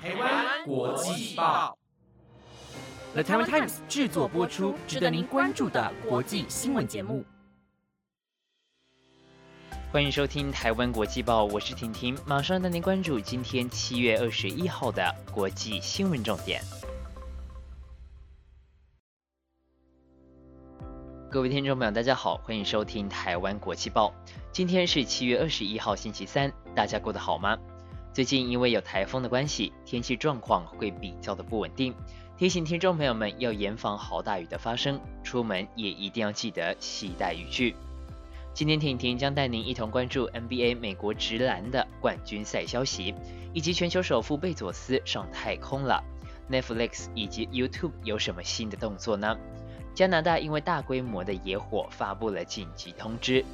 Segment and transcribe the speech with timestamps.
[0.00, 1.76] 台湾国际报
[3.14, 7.24] ，The Taiwan Times 制作播出，值得您关注的国际新闻节目。
[9.90, 16.62] 欢迎收听台湾国际报，我是婷婷，马上带您关注今天七月二十一号的国际新闻重点。
[21.28, 24.14] 各位听众朋友，大家好，欢迎收听台湾国际报。
[24.52, 27.58] 今天是七月二十一号，星期三，大家过得好吗？
[28.18, 31.94] 最近因为有台风的关系，天气状况会比较的不稳定，
[32.36, 37.76] 提醒听众朋友们要严防豪大雨的发生，出门也一定要记得携带雨具。
[38.52, 43.14] 今天婷婷将带您一同关注 NBA 美国直男的冠军赛消息，
[43.54, 46.02] 以及全球首富贝佐斯上太空了
[46.50, 49.38] ，Netflix 以及 YouTube 有什么新的动作呢？
[49.94, 53.44] 加拿大因为大规模的野火发布了紧急通知。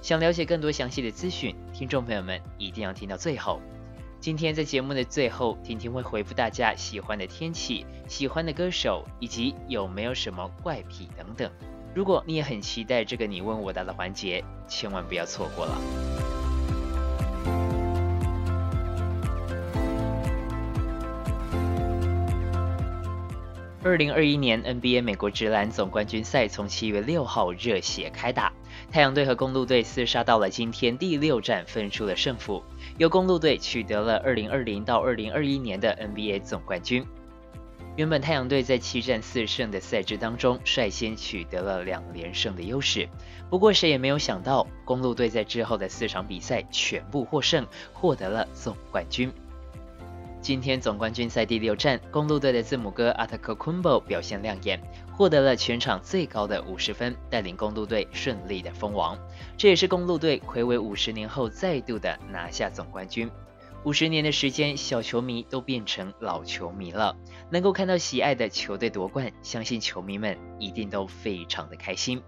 [0.00, 3.60] 想了解更多详细的资讯，听众朋友们一定要听到最后。
[4.24, 11.52] 今天在节目的最后，婷婷会回复大家喜欢的天气、喜欢的歌手以及有没有什么怪癖等等。
[11.94, 16.23] 如果你也很期待这个你问我答的环节，千万不要错过了。
[23.84, 28.50] 二零二一年 NBA 美国职篮总冠军赛从七月六号热血开打。
[28.90, 32.64] 太阳队和公路队厮杀到了今天第六战，分出了胜负，
[32.96, 37.04] 由公路队取得了2020到2021年的 NBA 总冠军。
[37.96, 43.06] 原本太阳队在七战四胜的赛制当中，率先取得了两连胜的优势，
[43.50, 49.30] 不过谁也没有想到，公路队在之后的四场比赛全部获胜，获得了总冠军。
[50.44, 54.78] 今天总冠军赛第六战，公路队的字母哥阿塔克昆博表现亮眼，
[55.10, 59.18] 获得了全场最高的五十分，带领公路队顺利的封王。
[59.56, 63.30] 这也是公路队魁违五十年后再度的拿下总冠军。
[63.84, 67.16] 五十年的时间，小球迷都变成老球迷了，
[67.50, 72.20] 能够看到喜爱的球队夺冠，相信球迷们一定都非常的开心。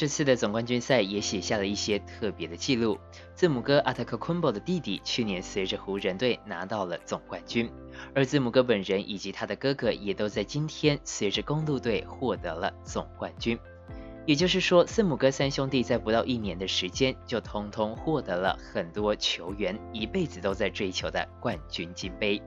[0.00, 2.96] 这次的总冠军赛也写下了一些特别的记录。
[3.34, 7.68] 字母哥阿塔克昆博的弟弟去年随着湖人队拿到了总冠军，
[8.14, 13.58] 而字母哥本人以及他的哥哥也都在今天随着公路队获得了总冠军。
[14.24, 22.40] 也就是说，字母哥三兄弟在不到一年的时间就通通获得了很多球员一辈子都在追求的冠军金杯。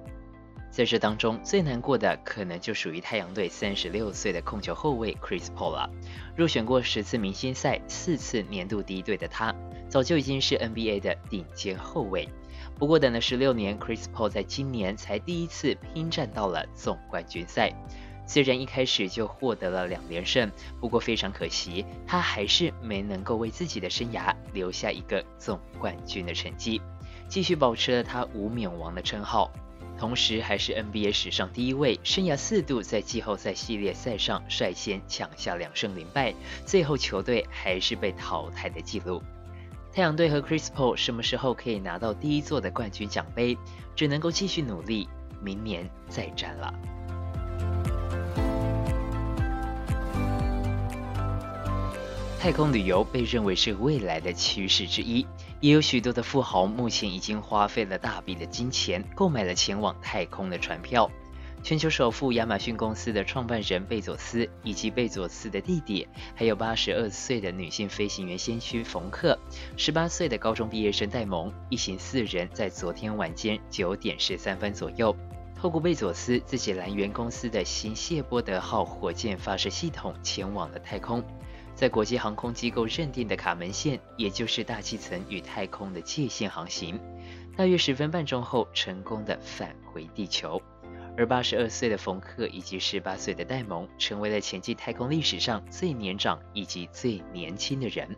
[0.71, 5.89] 在这当中，最难过的可能就属于太阳队三十六岁的控球后卫 Chris Paul 了。
[6.33, 9.53] 入选过十次明星赛、四次年度第一队的他，
[9.89, 12.29] 早就已经是 NBA 的顶尖后卫。
[12.79, 17.73] 不过等了十六年，Chris Paul 在今年才第一次拼战到了总冠军赛。
[18.25, 20.49] 虽然一开始就获得了两连胜，
[20.79, 26.81] 不过非常可惜，他还是没能够为自己的生涯留下一个总冠军的成绩，
[27.27, 29.51] 继续保持了他无冕王的称号。
[30.01, 36.33] 同时，还是 NBA 史上第一位生涯四度在季后赛系列赛上率先抢下两胜零败，
[36.65, 39.21] 最后球队还是被淘汰的记录。
[39.93, 43.55] 太阳队和 Chris Paul 什么时候可以拿到第一座的冠军奖杯？
[43.95, 45.07] 只能够继续努力，
[45.39, 46.73] 明年再战了。
[52.39, 55.27] 太空旅游被认为是未来的趋势之一。
[55.61, 61.09] 也有许多的富豪目前已经花费了大笔的金钱，购买了前往太空的船票。
[61.61, 69.37] 全球首富亚马逊公司的创办人贝佐斯，以及贝佐斯的弟弟，还有八十二岁的女性飞行员先驱冯克，
[69.77, 75.15] 十八岁的高中毕业生戴蒙，一行四人在昨天晚间九点十三分左右，
[75.55, 81.23] 透过贝佐斯自己来源公司的新谢波德号火箭发射系统前往了太空。
[81.73, 86.99] 在国际航空机构认定的卡门线，也就是大气层与太空的界限航行，
[87.57, 90.61] 大约十分半钟后成功的返回地球。
[91.17, 98.15] 而八十二岁的冯克以及十八岁的戴蒙，成为了前进太空历史上最年长以及最年轻的人。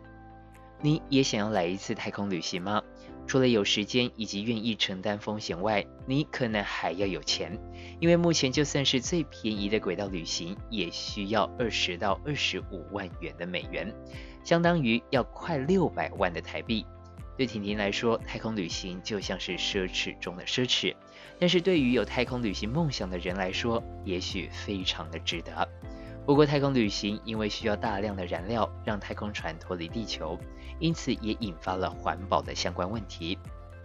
[0.80, 2.82] 你也想要来一次太空旅行吗？
[3.26, 7.58] 除了有时间以及愿意承担风险外，你可能还要有钱，
[8.00, 13.92] 因为目前就算是最便宜的轨道旅行，也需要二十到二十五万元的美元，
[14.44, 16.86] 相当于要快六百万的台币。
[17.36, 20.94] 对婷婷来说，太空旅行就像是奢侈中的奢侈，
[21.40, 25.68] 但是对于有太空旅行梦想的人来说，也许非常的值得。
[26.26, 30.38] 不过，太空旅行因为需要大量的燃料让太空船脱离地球，
[30.78, 33.38] 因此也引发了环保的相关问题。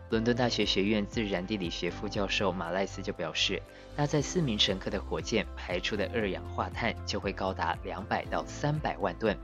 [0.10, 3.62] 伦敦大学学院自然地理学副教授马赖斯就表示，
[3.96, 9.38] 搭载四名乘客的火箭排出的二氧化碳就会高达两百到三百万吨。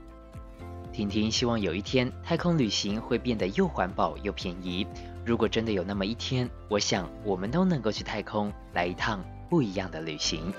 [0.90, 4.86] 婷婷希望有一天太空旅行会变得又环保又便宜，
[5.24, 10.52] 如果真的有那么一天，我想我们都能够去太空来一趟不一样的旅行。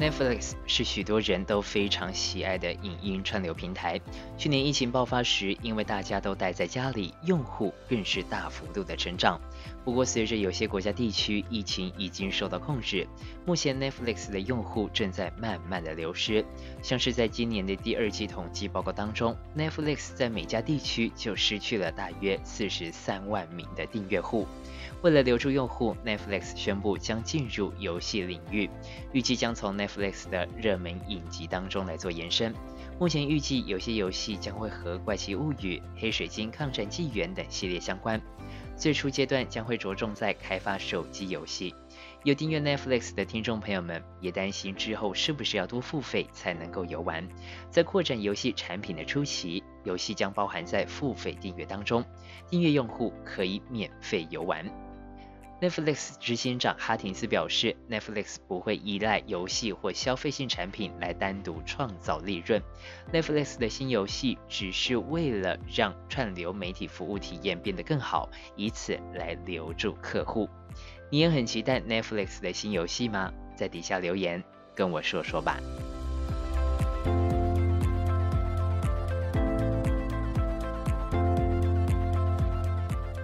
[0.00, 4.00] Netflix 是许多人都非常喜爱的影音串流平台。
[4.38, 9.38] 去年疫情爆发时，因为大家都待在家里，用户更是大幅度的成长。
[9.84, 13.06] 不过，随着有些国家地区疫情已经受到控制，
[13.44, 16.42] 目前 Netflix 的用户正在慢慢的流失。
[16.80, 24.48] 像是在今年的第二季统计报告当中，Netflix 在每家地区就失去了大约四十三万名的订阅户。
[25.02, 28.68] 为了留住用户，Netflix 宣布将进入游戏领域，
[29.12, 32.54] 预计将从 Netflix 的热门影集当中来做延伸。
[32.98, 38.20] 目前预计有些游戏将会和《怪奇物语》《黑水晶抗战纪元》等系列相关。
[38.76, 41.74] 最初阶段将会着重在开发手机游戏。
[42.24, 47.26] 有订阅 Netflix 的听众朋友们也担心之后是不是要多付费才能够游玩。
[47.70, 52.04] 在扩展游戏产品的初期，游戏将包含在付费订阅当中，
[52.50, 54.89] 订阅用户可以免费游玩。
[55.60, 62.62] Netflix 执行长哈廷斯表示，Netflix 不会依赖游戏或消费性产品来单独创造利润。
[63.12, 70.48] Netflix 的新游戏只是为了让串流媒体服务体验变得更好，以此来留住客户。
[71.10, 73.30] 你也很期待 Netflix 的新游戏吗？
[73.54, 74.42] 在底下留言
[74.74, 75.58] 跟我说说吧。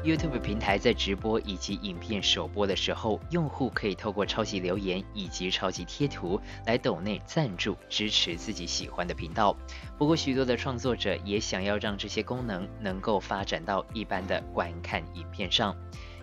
[0.06, 9.56] YouTube 平台在直播以及影片首播的时候，用户可以透过超级留言以及超级贴图来抖内赞助支持自己喜欢的频道。
[9.98, 15.76] 不过，许多的创作者也想要让这些功能能够发展到一般的观看影片上。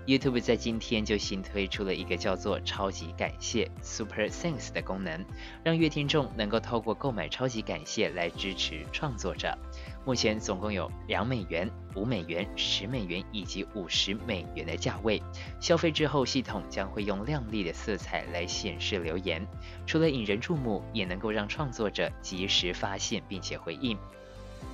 [0.06, 5.26] YouTube 在今天就新推出了一个叫做“超级感谢 ”（Super Thanks） 的功能，
[5.64, 9.58] 让乐听众能够透过购买超级感谢来支持创作者。
[10.06, 15.22] 目前总共有两美元、五美元、十美元以及五十美元的价位。
[15.62, 19.48] 消费之后，系统将会用亮丽的色彩来显示留言，
[19.86, 23.98] 除了引人注目，也能够让创作者及时发现并且回应。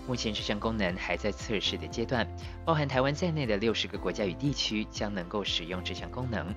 [0.07, 2.27] 目前这项功能还在测试的阶段，
[2.65, 6.51] 包含台湾在内的六十个国家与地区将能够使用这项功能。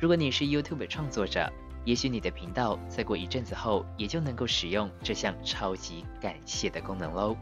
[0.00, 1.52] 如果你是 YouTube 创作者，
[1.84, 7.36] 也许你的频道再过一阵子后，也就能够使用这项超级感谢的功能喽。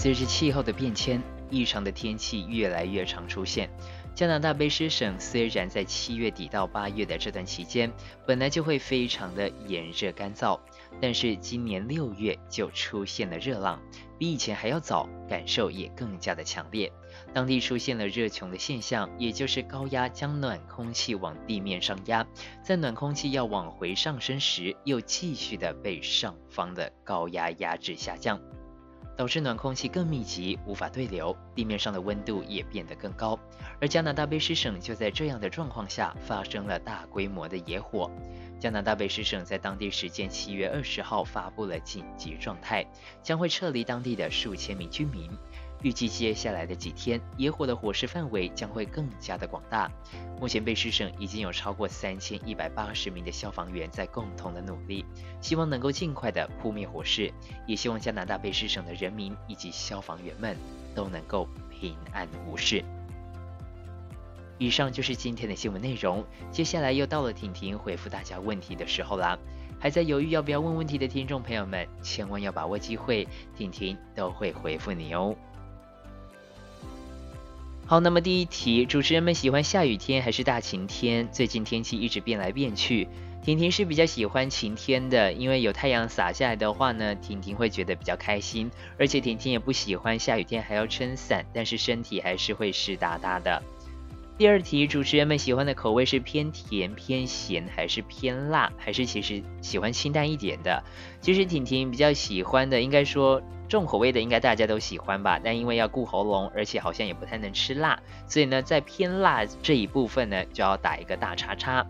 [0.00, 3.68] 随着气候的变迁，异常的天气越来越常出现。
[4.14, 7.92] 加拿大卑诗省虽然在七月底到八月的这段期间
[8.26, 10.58] 本来就会非常的炎热干燥，
[11.02, 13.78] 但是今年六月就出现了热浪，
[14.18, 16.90] 比以前还要早，感受也更加的强烈。
[17.34, 22.26] 当地出现了热穹的现象，也就是高压将暖空气往地面上压，
[22.64, 28.40] 在暖空气要往回上升时，又继续的被上方的高压压制下降，
[29.20, 33.38] 导致暖空气更密集，无法对流，地面上的温度也变得更高。
[33.78, 38.10] 而加拿大卑诗省就在这样的状况下发生了大规模的野火。
[38.58, 42.82] 加拿大卑诗省在当地时间七月二十号发布了紧急状态，
[43.22, 45.30] 将会撤离当地的数千名居民。
[45.82, 49.90] 预计接下来的几天，野火的火势范围将会更加的广大。
[50.38, 55.04] 目前，贝诗省已经有超过三千一百八十名的消防员在共同的努力，
[55.40, 57.32] 希望能够尽快的扑灭火势，
[57.66, 60.54] 也希望加拿大贝诗省的人民以及消防员们
[60.94, 62.84] 都能够平安无事。
[64.58, 69.38] 以上就是今天的新闻内容，接下来又到了婷婷回复大家问题的时候啦。
[69.78, 75.34] 还在犹豫要不要问问题的听众朋友们，千万要把握机会，婷婷都会回复你哦。
[77.90, 81.28] 好，那么第一题，主持人们喜欢下雨天还是大晴天？
[81.32, 83.08] 最近天气一直变来变去，
[83.42, 88.70] 婷婷是比较喜欢晴天的，因为有太阳洒下来的话呢，婷婷会觉得比较开心。
[88.96, 93.60] 而且婷婷也不喜欢下雨天还要撑伞，但是身体还是会湿哒哒的。
[94.40, 100.82] 第二题，主持人们喜欢的口味是偏甜、偏咸，还是偏辣，还是其实喜欢清淡一点的？
[101.20, 103.42] 其实婷婷比较喜欢的，应该说。
[103.68, 111.86] 重口味的应该大家都喜欢吧，但因为要顾喉咙，而且好像也不太能吃辣，所以呢，在偏辣这一部分呢，就要打一个大叉叉。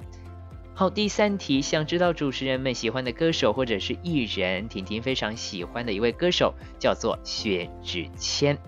[0.75, 8.59] 好，第三题，想知道主持人们喜欢的歌手或者是艺人，婷婷非常喜欢的一位歌手叫做薛之谦。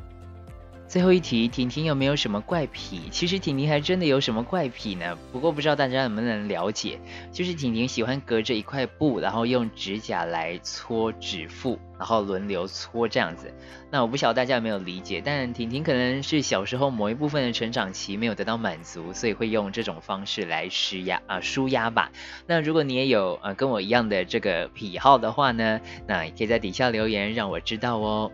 [0.93, 3.09] 最后一题，婷婷有没有什么怪癖？
[3.11, 5.17] 其实婷婷还真的有什么怪癖呢？
[5.33, 7.01] 不过不知道大家能不能了解，
[7.33, 13.51] 就是婷婷喜欢隔着一块布，然后用指甲来搓指腹，然后轮流搓这样子。
[13.91, 22.13] 那我不晓得大家有没有理解，但婷婷可能是小时候某一部分的成长期没有得到满足，所以会用这种方式来施压啊舒压吧。
[22.47, 28.31] 那如果你也有呃跟我一样的这个癖好的话呢，那也可以在底下留言让我知道哦。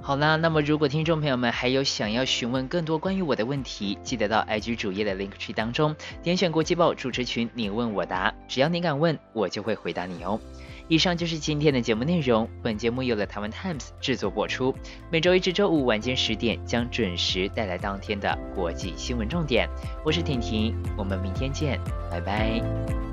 [0.00, 10.40] 好啦，那么如果听众朋友们还有想要询问更多关于我的问题，记得到 IG 主页的 link tree 当中点选国际报主持群，你问我答，只要你敢问，我就会回答你哦。
[10.88, 14.74] 以上就是今天的节目内容，本节目由了台湾 Times 制作播出，
[15.10, 19.68] 每周一至周五晚间十点将准时带来当天的国际新闻重点。
[20.02, 21.78] 我是婷婷，我们明天见，
[22.10, 23.07] 拜拜。